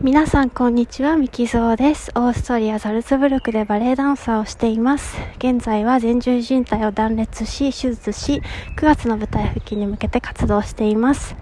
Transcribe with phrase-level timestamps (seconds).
[0.00, 2.10] 皆さんこんにちは、ミキゾーです。
[2.16, 5.16] オーストリア・ザルツブルクでバレエダンサーをしています。
[5.38, 8.42] 現在は前十字靭帯を断裂し、手術し、
[8.76, 11.36] 9月の舞台復帰に向けて活動しています。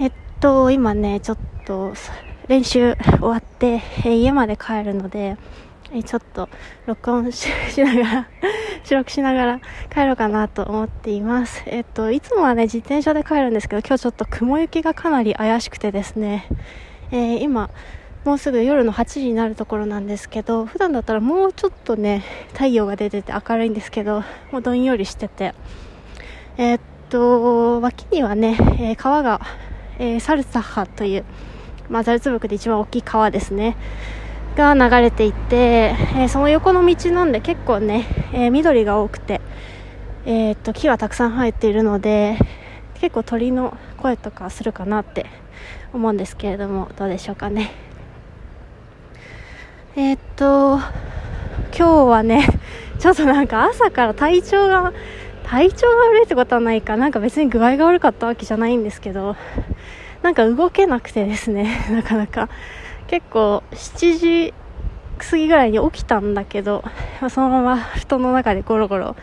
[0.00, 1.92] えっと、今ね、ちょっと
[2.48, 5.36] 練習終わって、え家まで帰るので、
[5.92, 6.48] えちょっと
[6.86, 7.50] 録音し
[7.84, 8.28] ながら
[8.84, 9.60] 収録しながら
[9.92, 11.62] 帰ろうかなと思っています。
[11.66, 16.46] えっと、いつもはね、自転車で帰るんですけど、今日ちょっと雲行きがかなり怪しくてですね、
[17.12, 17.70] えー、今、
[18.24, 25.54] もうすぐ夜の8時になるところなんですけど、普段だったらもうちょっとね、太陽が出てて明るいんですけど、もうどんよりしてて、
[26.56, 29.40] えー、っと、脇にはね、えー、川が、
[29.98, 31.24] えー、サルサッハという、
[31.88, 33.76] まあ、ザルツブクで一番大きい川ですね。
[34.56, 39.40] が流れていて、え、その横の道なんで結構ね、え、緑が多くて、
[40.26, 42.36] え、っと木がたくさん生えているので
[43.00, 45.26] 結構鳥の声とかするかなって
[45.92, 47.70] 思うんですけれどもどうでしょうかね。
[49.96, 50.78] えー、っと
[51.76, 52.46] 今日はね
[52.98, 54.92] ちょっとなんか朝から体調が
[55.44, 59.36] 体調が悪いってことはないかなんか別に具合が悪かったわけじゃないんですけど
[60.22, 62.48] なんか動けなくてですね なかなか。
[63.08, 64.54] 結構7時
[65.18, 66.84] 過ぎぐらいに起きたんだけど
[67.28, 69.16] そのまま布団の中でゴロゴロ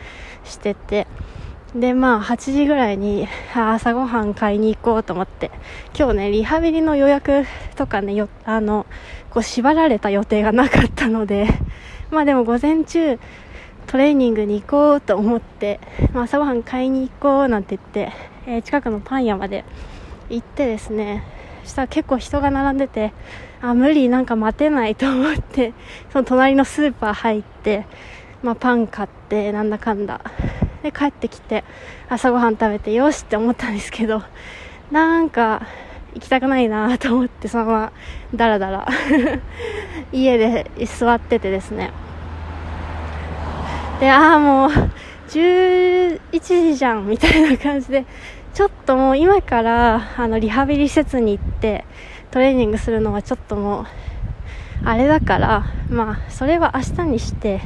[0.44, 1.08] してて
[1.80, 5.52] で、まあ、8時ぐらいに朝ごはん買いに行こうと思って、
[5.98, 8.88] 今日ね、リハビリの予約とかね、よ、あの、
[9.30, 11.48] こう縛られた予定がなかったので、
[12.10, 13.20] まあでも午前中、
[13.86, 15.80] トレーニングに行こうと思って、
[16.14, 18.12] まあ、朝ごはん買いに行こうなんて言って、
[18.48, 19.64] えー、近くのパン屋まで
[20.32, 21.24] 行ってですね、
[21.64, 23.14] そしたら結構人が並んでて、
[23.62, 25.74] あ、無理、なんか待てないと思って、
[26.12, 27.86] その隣のスーパー入って、
[28.42, 30.22] まあ、パン買って、なんだかんだ、
[30.84, 31.64] で帰ってきて
[32.10, 34.24] 朝ごはん食べてよしって思ったんですけど
[34.92, 35.68] なんか
[36.14, 37.92] 行きたくないなと思ってそのまま
[38.36, 38.88] ダラダラ
[40.12, 41.92] 家で座っててですね。
[44.00, 44.70] でああもう
[45.30, 48.06] 11時じゃんみたいな感じで
[48.54, 51.86] ちょっともう今からあのリハビリ施設に行って
[52.32, 53.86] トレーニングするのはちょっともう
[54.86, 57.62] あれだからまあそれは明日にして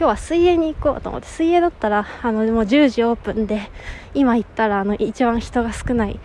[0.00, 3.70] 今日は水泳に行こうと思って水泳だったらあのもう10時オープンで
[4.14, 6.18] 今行ったらあの一番人が少ない、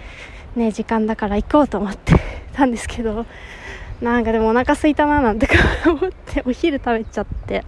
[0.55, 2.13] ね、時間だから行こうと思って
[2.53, 3.25] たんですけど
[3.99, 5.49] なんかでもお腹空いたななんて
[5.85, 7.65] 思ってお昼食べちゃって。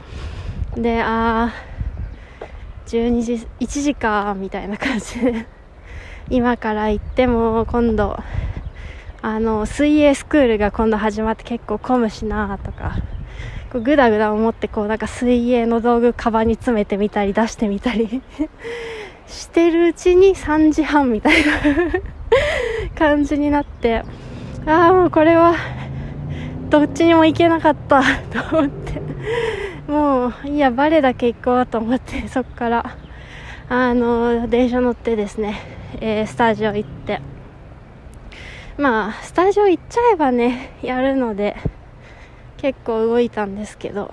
[0.78, 5.45] であー12時1時かみたいな感じで
[6.29, 8.18] 今から行っても今度
[9.22, 12.95] あの水泳スクールが今度始まって結構混むしなとか
[13.72, 18.22] こうグダグダ思ってこうなんか水泳の道具カバンに詰めてみたり出してみたり
[19.28, 21.51] してるうちに3時半みたいな
[22.97, 24.03] 感じになって
[24.66, 25.56] ああもうこれは
[26.69, 28.01] どっちにも行けなかった
[28.31, 29.01] と思って。
[29.88, 32.97] もういやバレだけ行こうと思ってそっから。
[33.69, 35.59] あの電車乗ってですね、
[36.00, 37.22] えー、スタジオ行って。
[38.77, 41.56] まあスタジオ行っちゃえばねやるので。
[42.57, 44.12] 結構動いたんですけど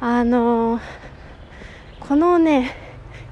[0.00, 0.80] あのー、
[2.00, 2.70] このね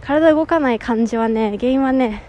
[0.03, 2.23] 体動かない感じはね原因はね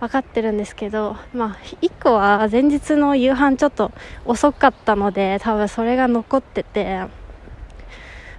[0.00, 3.90] 分かってるんですけどまあ1個は前日の夕飯ちょっと
[4.24, 7.06] 遅かったので多分それが残ってて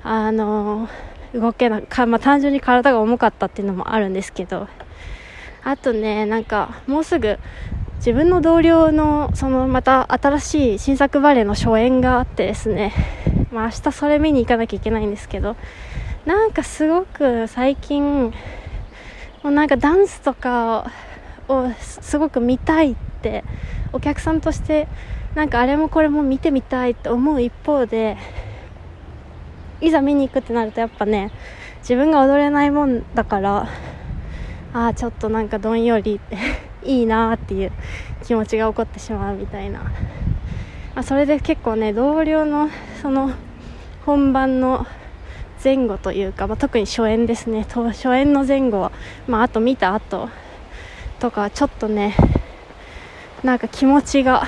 [0.03, 4.67] あのー、動けなか、まあ、単純に体が重かったっていうのもあるんですけど
[5.63, 7.37] あとねなんかもうすぐ
[8.01, 12.93] 自分の同僚のそのまた新しい新作バレエの初演があってですね、
[13.51, 15.55] まあ、明日それ見に行かなきゃいけないんですけど。
[16.25, 18.31] なんかすごく最近も
[19.45, 20.91] うなんかダンスとか
[21.47, 23.43] をすごく見たいって
[23.91, 24.87] お客さんとして
[25.33, 28.17] なんかあれもこれも見てみたいって思う一方で
[29.79, 31.31] いざ見に行くってなるとやっぱね
[31.79, 33.67] 自分が踊れないもんだから
[34.73, 36.37] ああちょっとなんかどんよりって
[36.83, 37.71] いいなっていう
[38.25, 39.91] 気持ちが起こってしまうみたいな、ま
[40.95, 42.69] あ、それで結構ね同僚の
[43.01, 43.31] その
[44.05, 44.85] 本番の
[45.63, 47.67] 前後というか、まあ、特に初演ですね。
[47.69, 48.91] 初演の前後は、
[49.27, 50.29] まあ、あと見た後
[51.19, 52.15] とかちょっとね
[53.43, 54.47] なんか気持ちが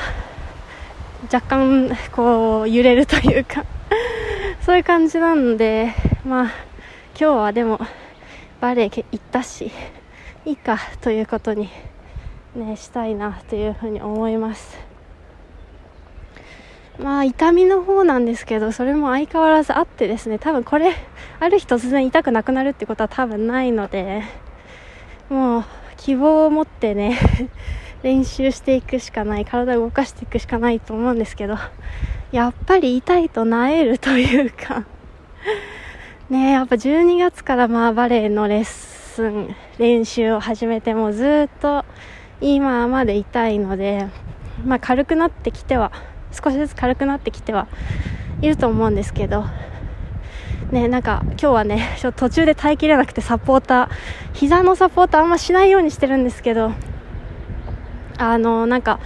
[1.31, 3.65] 若干こう揺れるというか
[4.65, 5.93] そういう感じなので
[6.25, 6.51] まあ
[7.19, 7.79] 今日はでも
[8.59, 9.71] バレエ行ったし
[10.45, 11.69] いいかということに
[12.55, 14.93] ね、したいなというふうに思います。
[16.99, 20.93] まあ痛みの方なんですけどそれも相変わらずあってですね多分これ
[21.39, 24.21] ある日突然痛くなくなるってことは多分ないので
[25.29, 25.65] もう
[25.97, 27.17] 希望を持ってね
[28.03, 31.57] 練習していくしかない体を動かしていくしかないと思うんですけど
[32.31, 34.83] やっぱり痛いとなえるというか
[36.29, 41.85] ねやっぱ12月からまあバレエのレッスン練習を始めてもずっと
[42.43, 44.07] 今まで痛いので、
[44.65, 45.91] まあ、軽くなってきては
[46.31, 47.67] 少しずつ軽くなってきては
[48.41, 49.45] いると思うんですけど
[50.73, 53.89] ね、なんか今日はね、ちょ途中で耐えきれなくてサポーター、
[54.33, 56.71] 膝のサポーターあんましないようにしてるんですけど、
[58.17, 58.99] あの、なんか、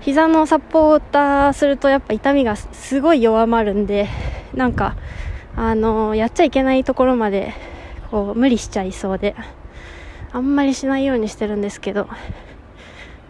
[0.00, 4.08] 膝のサポーターするとやっぱ痛みがすごい弱まるんで、
[4.54, 4.96] なんか、
[5.54, 7.52] あの、やっちゃいけないところまで、
[8.10, 9.36] こう、無理しちゃいそうで、
[10.32, 12.08] あんまりしないようにしてるんですけど、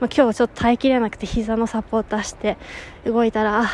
[0.02, 2.56] まあ、今日ちょっと耐えきれなくて膝のサポーターして
[3.04, 3.70] 動いたら、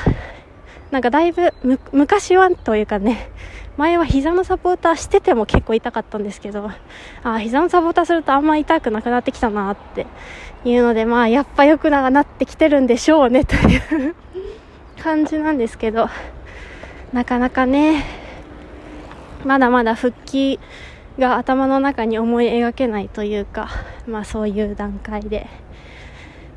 [0.90, 1.54] なんかだいぶ
[1.90, 3.30] 昔はというかね、
[3.78, 6.70] 前は膝のサポーターしてても結構痛かったんですけど、
[7.22, 10.06] あ膝のサポーターするとあんま痛くなくなってきたなって
[10.66, 14.14] いうので、まあやっぱ良くなってきてるんでしょうねという
[15.02, 16.10] 感じなんですけど、
[17.14, 18.04] なかなかね、
[19.46, 20.60] まだまだ復帰
[21.18, 23.70] が頭の中に思い描けないというか、
[24.06, 25.46] まあそういう段階で。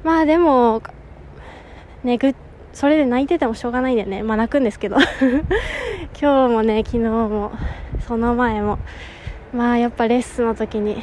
[0.03, 0.81] まあでも、
[2.03, 2.33] ね、ぐ
[2.73, 4.23] それで泣いててもしょうがないんだよね。
[4.23, 4.97] まあ泣くんですけど。
[6.19, 7.51] 今日もね、昨日も、
[8.07, 8.79] その前も、
[9.53, 10.95] まあやっぱレッスンの時に、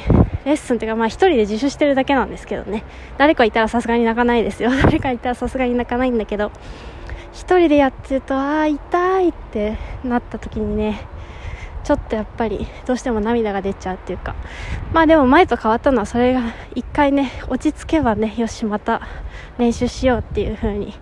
[0.45, 2.83] レッスンっていうかまあ一人で自主してるだけなんですけどね。
[3.17, 4.71] 誰かいたらさすがに泣かないですよ。
[4.83, 6.51] 誰かいたらさすがに泣かないんだけど、
[7.31, 11.01] 一人でやってると、ああ、痛いってなった時にね、
[11.89, 14.35] ちょっとやっぱりどうしても涙が出ちゃうっていうか。
[14.93, 16.43] まあでも前と変わったのはそれが
[16.75, 19.01] 一回ね落ち着けばねよしまた
[19.57, 20.93] 練習しようっていう風に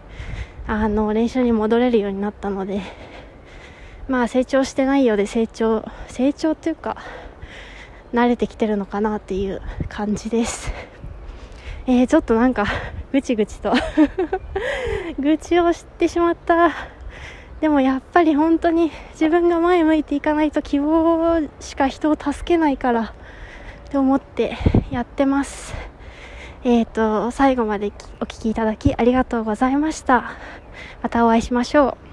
[0.66, 2.82] あの練習に戻れるようになったので。
[4.08, 6.96] まあ成長してないようで成長成長っていうか
[8.14, 10.72] 慣れてきてるのかなっていう感じです。
[11.86, 12.66] えー、ちょっとなんか
[13.12, 13.74] ぐちぐちと
[15.20, 16.72] 愚痴を知ってしまった
[17.62, 23.02] でもやっぱり本当に自分が前向いていかないと希望しか人を助けないから
[23.88, 24.58] って思って
[24.92, 25.74] やってます
[26.64, 30.38] えっ、ー、と、最後までお聴きいただきありがとうございました。
[31.02, 32.07] またお会いしましょう。